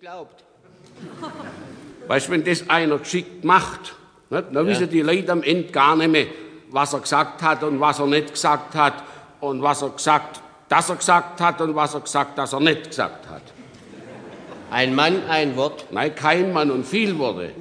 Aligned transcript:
glaubt. 0.00 0.44
Weißt 2.06 2.28
du, 2.28 2.32
wenn 2.32 2.44
das 2.44 2.68
einer 2.68 2.98
geschickt 2.98 3.44
macht, 3.44 3.96
nicht, 4.28 4.44
dann 4.52 4.66
wissen 4.66 4.90
die 4.90 5.00
Leute 5.00 5.32
am 5.32 5.42
Ende 5.42 5.72
gar 5.72 5.96
nicht 5.96 6.10
mehr, 6.10 6.26
was 6.70 6.92
er 6.92 7.00
gesagt 7.00 7.40
hat 7.42 7.62
und 7.62 7.80
was 7.80 7.98
er 7.98 8.06
nicht 8.06 8.32
gesagt 8.32 8.74
hat 8.74 9.02
und 9.40 9.62
was 9.62 9.80
er 9.80 9.90
gesagt, 9.90 10.40
dass 10.68 10.90
er 10.90 10.96
gesagt 10.96 11.40
hat 11.40 11.60
und 11.62 11.74
was 11.74 11.94
er 11.94 12.00
gesagt, 12.00 12.36
dass 12.36 12.52
er 12.52 12.60
nicht 12.60 12.88
gesagt 12.88 13.26
hat. 13.28 13.42
Ein 14.70 14.94
Mann, 14.94 15.22
ein 15.30 15.56
Wort. 15.56 15.86
Nein, 15.90 16.14
kein 16.14 16.52
Mann 16.52 16.70
und 16.70 16.84
viel 16.84 17.18
Worte. 17.18 17.52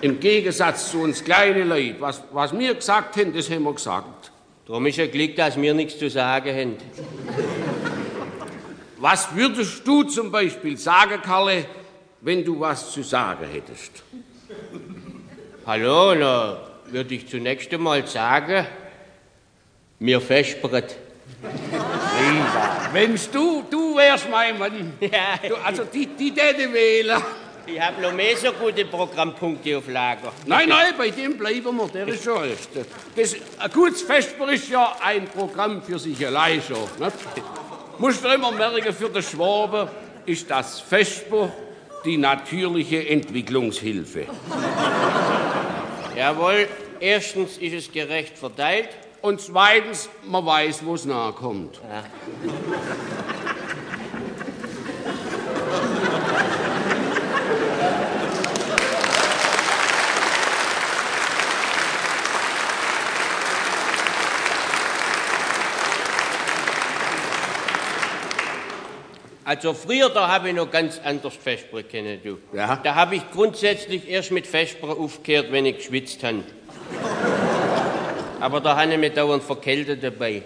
Im 0.00 0.20
Gegensatz 0.20 0.92
zu 0.92 1.00
uns 1.00 1.24
kleinen 1.24 1.68
Leuten, 1.68 1.96
was, 2.00 2.22
was 2.32 2.56
wir 2.56 2.74
gesagt 2.74 3.16
haben, 3.16 3.34
das 3.34 3.50
haben 3.50 3.64
wir 3.64 3.74
gesagt. 3.74 4.30
Darum 4.66 4.86
ist 4.86 4.96
ja 4.96 5.06
Glück, 5.06 5.34
dass 5.34 5.60
wir 5.60 5.74
nichts 5.74 5.98
zu 5.98 6.08
sagen 6.08 6.54
haben. 6.54 6.76
Was 9.04 9.28
würdest 9.36 9.86
du 9.86 10.02
zum 10.04 10.30
Beispiel 10.30 10.78
sagen, 10.78 11.20
Karle, 11.20 11.66
wenn 12.22 12.42
du 12.42 12.58
was 12.58 12.90
zu 12.90 13.02
sagen 13.02 13.46
hättest? 13.52 14.02
Hallo, 15.66 16.14
na, 16.14 16.56
würde 16.86 17.14
ich 17.14 17.28
zunächst 17.28 17.70
einmal 17.74 18.06
sagen, 18.06 18.66
mir 19.98 20.22
vespert. 20.22 20.96
Mensch, 22.94 23.28
du, 23.28 23.64
du 23.70 23.94
wärst 23.94 24.26
mein 24.30 24.58
Mann. 24.58 24.94
Ja, 24.98 25.48
Du, 25.50 25.54
also 25.56 25.84
die, 25.84 26.06
die 26.06 26.32
täte 26.32 26.72
wählen. 26.72 27.22
ich 27.66 27.78
habe 27.78 28.00
noch 28.00 28.14
mehr 28.14 28.34
so 28.38 28.52
gute 28.52 28.86
Programmpunkte 28.86 29.76
auf 29.76 29.86
Lager. 29.86 30.32
Nein, 30.46 30.70
nein, 30.70 30.94
bei 30.96 31.10
dem 31.10 31.36
bleiben 31.36 31.76
wir, 31.76 31.88
der 31.88 32.08
ist 32.08 32.24
schon. 32.24 32.48
Das, 33.14 33.36
ein 33.58 33.70
gutes 33.70 34.00
Vesper 34.00 34.50
ist 34.50 34.70
ja 34.70 34.96
ein 35.02 35.26
Programm 35.26 35.82
für 35.82 35.98
sich 35.98 36.26
allein 36.26 36.62
schon. 36.62 36.88
Nicht? 36.98 37.18
Musst 37.98 38.24
du 38.24 38.28
immer 38.28 38.52
merken, 38.52 38.92
für 38.92 39.08
den 39.08 39.22
Schwaben 39.22 39.88
ist 40.26 40.50
das 40.50 40.80
Vesper 40.80 41.52
die 42.04 42.16
natürliche 42.16 43.08
Entwicklungshilfe. 43.08 44.26
Jawohl, 46.16 46.68
erstens 47.00 47.58
ist 47.58 47.72
es 47.72 47.92
gerecht 47.92 48.36
verteilt. 48.36 48.88
Und 49.22 49.40
zweitens, 49.40 50.10
man 50.26 50.44
weiß, 50.44 50.84
wo 50.84 50.94
es 50.94 51.06
nahe 51.06 51.32
kommt. 51.32 51.80
Also 69.44 69.74
früher, 69.74 70.08
da 70.08 70.28
habe 70.28 70.48
ich 70.48 70.54
noch 70.54 70.70
ganz 70.70 70.98
anders 71.04 71.34
Vesper 71.36 71.82
kennen, 71.82 72.18
du. 72.24 72.38
Ja. 72.56 72.76
Da 72.76 72.94
habe 72.94 73.16
ich 73.16 73.30
grundsätzlich 73.30 74.08
erst 74.08 74.30
mit 74.30 74.46
Vesper 74.46 74.88
aufgehört, 74.88 75.52
wenn 75.52 75.66
ich 75.66 75.76
geschwitzt 75.76 76.22
habe. 76.24 76.44
Aber 78.40 78.60
da 78.60 78.76
habe 78.76 78.92
ich 78.92 78.98
mich 78.98 79.12
dauernd 79.12 79.42
verkältet 79.42 80.02
dabei. 80.02 80.42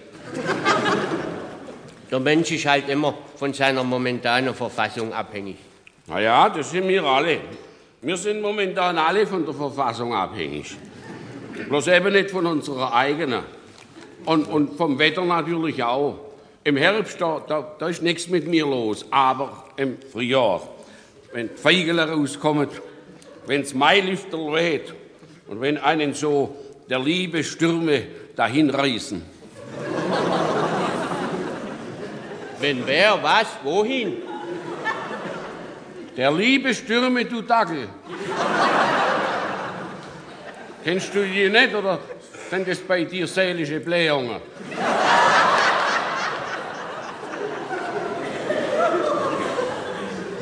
Der 2.10 2.19
Mensch 2.19 2.50
ist 2.50 2.66
halt 2.66 2.88
immer 2.88 3.14
von 3.36 3.52
seiner 3.52 3.84
momentanen 3.84 4.54
Verfassung 4.54 5.12
abhängig. 5.12 5.56
Na 6.06 6.20
ja, 6.20 6.48
das 6.48 6.70
sind 6.70 6.88
wir 6.88 7.04
alle. 7.04 7.38
Wir 8.00 8.16
sind 8.16 8.41
momentan 8.41 8.98
alle 8.98 9.26
von 9.26 9.44
der 9.44 9.54
Verfassung 9.54 10.14
abhängig. 10.14 10.76
Bloß 11.69 11.86
eben 11.88 12.12
nicht 12.12 12.30
von 12.30 12.46
unserer 12.46 12.94
eigenen. 12.94 13.42
Und, 14.24 14.46
und 14.46 14.76
vom 14.76 14.98
Wetter 14.98 15.24
natürlich 15.24 15.82
auch. 15.82 16.28
Im 16.69 16.77
Herbst, 16.77 17.19
da, 17.19 17.42
da, 17.48 17.66
da 17.78 17.88
ist 17.88 18.02
nichts 18.02 18.28
mit 18.28 18.47
mir 18.47 18.66
los. 18.66 19.06
Aber 19.11 19.64
im 19.78 19.97
Frühjahr, 20.12 20.61
wenn 21.33 21.48
die 21.48 21.56
Feigele 21.56 22.06
rauskommen, 22.06 22.69
wenn 23.47 23.62
das 23.62 23.72
Mailüfter 23.72 24.36
weht 24.52 24.92
und 25.47 25.62
wenn 25.62 25.78
einen 25.78 26.12
so 26.12 26.55
der 26.91 26.98
liebe 26.98 27.42
Stürme 27.42 28.02
dahin 28.36 28.69
reißen. 28.69 29.22
Wenn 32.60 32.87
wer, 32.87 33.22
was, 33.22 33.47
wohin? 33.62 34.19
Der 36.19 36.31
liebe 36.32 36.75
Stürme, 36.75 37.25
du 37.25 37.41
Dackel. 37.41 37.88
Kennst 40.84 41.14
du 41.14 41.25
die 41.25 41.48
nicht 41.48 41.75
oder 41.75 41.98
sind 42.50 42.69
das 42.69 42.81
bei 42.81 43.04
dir 43.04 43.26
seelische 43.26 43.81
Blähungen? 43.81 44.43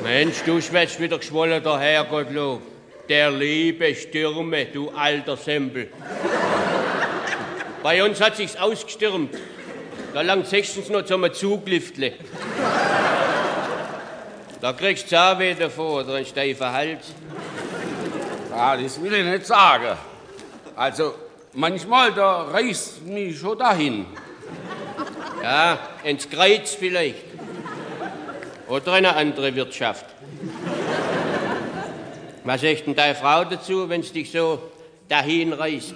Mensch, 0.06 0.44
du 0.47 0.62
schwätzt 0.62 1.00
wieder 1.00 1.19
geschwollen 1.19 1.61
daher, 1.65 2.05
Gottlob. 2.05 2.62
Der 3.09 3.28
liebe 3.28 3.93
Stürme, 3.93 4.67
du 4.67 4.89
alter 4.91 5.37
Sempel. 5.37 5.89
Bei 7.83 8.05
uns 8.05 8.21
hat 8.21 8.37
sich's 8.37 8.55
ausgestürmt. 8.55 9.37
Da 10.15 10.21
langt 10.21 10.47
sechstens 10.47 10.91
noch 10.91 11.05
zum 11.05 11.27
Zugliftle. 11.34 12.12
Da 14.61 14.72
kriegst 14.75 15.06
du 15.06 15.09
Zahnweh 15.09 15.55
davor 15.55 16.03
oder 16.03 16.15
einen 16.15 16.27
steifen 16.27 16.71
Hals. 16.71 17.12
Ah, 18.55 18.77
das 18.77 19.03
will 19.03 19.12
ich 19.12 19.25
nicht 19.25 19.47
sagen. 19.47 19.99
Also, 20.77 21.16
manchmal, 21.53 22.12
da 22.12 22.43
reißt 22.43 23.05
mich 23.06 23.37
schon 23.41 23.59
dahin. 23.59 24.06
Ja, 25.43 25.81
ins 26.05 26.31
Kreuz 26.31 26.75
vielleicht. 26.75 27.26
Oder 28.69 28.93
eine 28.94 29.15
andere 29.15 29.54
Wirtschaft. 29.54 30.04
Was 32.44 32.60
sagt 32.60 32.87
denn 32.87 32.94
deine 32.94 33.15
Frau 33.15 33.44
dazu, 33.44 33.88
wenn's 33.88 34.12
dich 34.12 34.31
so 34.31 34.60
dahin 35.09 35.53
reißt? 35.53 35.94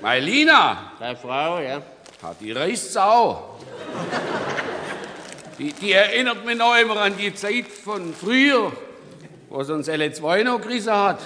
Meine 0.00 0.24
Lina, 0.24 0.92
Deine 0.98 1.16
Frau, 1.16 1.58
ja? 1.58 1.80
ah, 2.22 2.34
die 2.40 2.52
reißt's 2.52 2.96
auch. 2.96 3.56
Die, 5.58 5.72
die 5.72 5.92
erinnert 5.92 6.44
mich 6.44 6.56
noch 6.56 6.76
immer 6.76 6.96
an 6.96 7.16
die 7.16 7.34
Zeit 7.34 7.66
von 7.68 8.14
früher, 8.14 8.72
wo 9.48 9.62
sie 9.62 9.74
uns 9.74 9.88
L2 9.88 10.44
noch 10.44 10.60
gerissen 10.60 10.92
hat. 10.92 11.20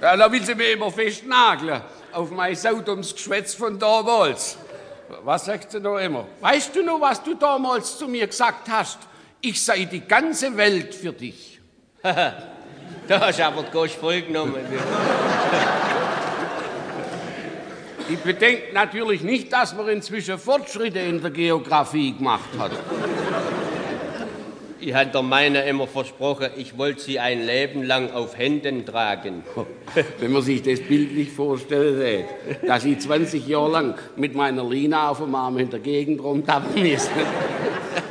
Ja, 0.00 0.16
da 0.16 0.30
will 0.30 0.44
sie 0.44 0.54
mir 0.54 0.72
immer 0.72 0.90
festnageln 0.90 1.80
auf 2.12 2.30
mein 2.30 2.56
saudums 2.56 3.14
Geschwätz 3.14 3.54
von 3.54 3.78
damals. 3.78 4.58
Was 5.22 5.44
sagt 5.44 5.70
sie 5.70 5.80
noch 5.80 5.98
immer? 5.98 6.26
Weißt 6.40 6.74
du 6.74 6.82
noch, 6.82 7.00
was 7.00 7.22
du 7.22 7.34
damals 7.34 7.98
zu 7.98 8.08
mir 8.08 8.26
gesagt 8.26 8.68
hast? 8.68 8.98
Ich 9.40 9.62
sei 9.62 9.84
die 9.84 10.00
ganze 10.00 10.56
Welt 10.56 10.94
für 10.94 11.12
dich. 11.12 11.60
Da 13.08 13.20
hast 13.20 13.38
du 13.38 13.46
aber 13.46 13.62
die 13.62 13.70
Gosch 13.70 13.92
vollgenommen. 13.92 14.56
Die 18.08 18.16
bedenkt 18.16 18.72
natürlich 18.72 19.22
nicht, 19.22 19.52
dass 19.52 19.76
man 19.76 19.88
inzwischen 19.88 20.38
Fortschritte 20.38 20.98
in 20.98 21.20
der 21.20 21.30
Geografie 21.30 22.16
gemacht 22.16 22.48
hat. 22.58 22.72
Ich 24.86 24.94
hatte 24.94 25.10
der 25.10 25.22
Meiner 25.22 25.64
immer 25.64 25.88
versprochen, 25.88 26.50
ich 26.56 26.78
wollte 26.78 27.00
sie 27.00 27.18
ein 27.18 27.44
Leben 27.44 27.82
lang 27.82 28.12
auf 28.12 28.38
Händen 28.38 28.86
tragen. 28.86 29.42
Wenn 30.20 30.30
man 30.30 30.42
sich 30.42 30.62
das 30.62 30.78
bildlich 30.78 31.32
vorstellt, 31.32 32.24
dass 32.64 32.84
ich 32.84 33.00
20 33.00 33.48
Jahre 33.48 33.72
lang 33.72 33.98
mit 34.14 34.36
meiner 34.36 34.62
Lina 34.62 35.10
auf 35.10 35.18
dem 35.18 35.34
Arm 35.34 35.58
in 35.58 35.70
der 35.70 35.80
Gegend 35.80 36.22
rumtappen 36.22 36.86
ist. 36.86 37.10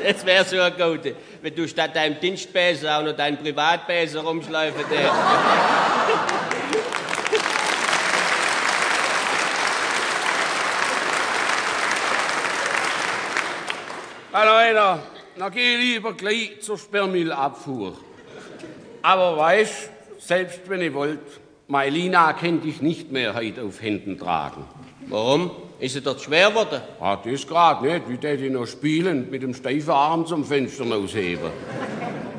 Das 0.03 0.25
wäre 0.25 0.43
so 0.43 0.59
ein 0.59 0.73
Gute, 0.73 1.15
wenn 1.41 1.55
du 1.55 1.67
statt 1.67 1.95
deinem 1.95 2.19
Dienstbäser 2.19 2.99
auch 2.99 3.03
noch 3.03 3.15
deinen 3.15 3.37
Privatbäser 3.37 4.21
rumschleifen. 4.21 4.83
Hallo, 14.33 14.53
einer, 14.53 14.99
na 15.37 15.49
geh 15.49 15.75
lieber 15.77 16.13
gleich 16.13 16.61
zur 16.61 16.77
Sperrmüllabfuhr. 16.77 17.97
Aber 19.01 19.37
weißt, 19.37 19.89
selbst 20.19 20.61
wenn 20.67 20.81
ich 20.81 20.93
wollt, 20.93 21.19
meine 21.67 21.91
Lina 21.91 22.33
könnte 22.33 22.67
ich 22.67 22.81
nicht 22.81 23.11
mehr 23.11 23.35
heute 23.35 23.63
auf 23.63 23.81
Händen 23.81 24.17
tragen. 24.17 24.65
Warum? 25.07 25.51
Ist 25.79 25.93
sie 25.93 26.01
dort 26.01 26.21
schwer 26.21 26.49
geworden? 26.49 26.81
Ah, 26.99 27.17
das 27.17 27.45
grad 27.45 27.81
nicht. 27.81 28.09
Wie 28.09 28.17
tät 28.17 28.39
ich 28.41 28.51
noch 28.51 28.65
spielen, 28.65 29.29
mit 29.29 29.43
dem 29.43 29.53
steifen 29.53 29.91
Arm 29.91 30.25
zum 30.25 30.45
Fenster 30.45 30.85
ausheben. 30.85 31.51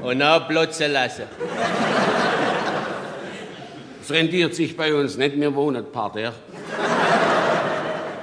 Und 0.02 0.20
dann 0.20 0.48
plotzen 0.48 0.92
lassen. 0.92 1.24
Es 4.00 4.10
rendiert 4.10 4.54
sich 4.54 4.76
bei 4.76 4.94
uns 4.94 5.16
nicht, 5.16 5.38
wir 5.38 5.54
wohnen 5.54 5.84
Parterre. 5.92 6.34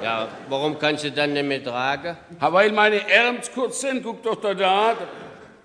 Ja, 0.04 0.28
warum 0.50 0.78
kannst 0.78 1.06
du 1.06 1.12
dann 1.12 1.32
nicht 1.34 1.46
mehr 1.46 1.64
tragen? 1.64 2.18
Ha, 2.42 2.52
weil 2.52 2.72
meine 2.74 3.10
Ärmel 3.10 3.42
kurz 3.54 3.82
sind, 3.82 4.04
guck 4.04 4.22
doch 4.22 4.36
da 4.36 4.54
da, 4.54 4.96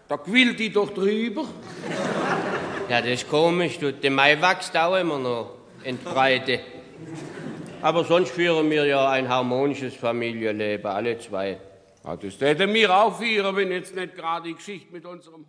da 0.06 0.16
quillt 0.16 0.58
die 0.60 0.72
doch 0.72 0.94
drüber. 0.94 1.44
Ja, 2.88 3.00
das 3.00 3.10
ist 3.10 3.28
komisch, 3.28 3.78
du. 3.78 3.92
Der 3.92 4.10
Mai 4.12 4.40
wächst 4.40 4.76
auch 4.76 4.94
immer 4.94 5.18
noch 5.18 5.54
in 5.82 5.98
Breite. 5.98 6.60
Aber 7.82 8.04
sonst 8.04 8.30
führen 8.30 8.70
wir 8.70 8.86
ja 8.86 9.10
ein 9.10 9.28
harmonisches 9.28 9.94
Familienleben, 9.96 10.86
alle 10.86 11.18
zwei. 11.18 11.58
Ja, 12.04 12.16
das 12.16 12.38
täte 12.38 12.66
mir 12.66 12.96
auch 12.96 13.18
führen, 13.18 13.56
wenn 13.56 13.72
jetzt 13.72 13.94
nicht 13.94 14.14
gerade 14.14 14.48
die 14.48 14.54
Geschichte 14.54 14.92
mit 14.92 15.04
unserem 15.04 15.46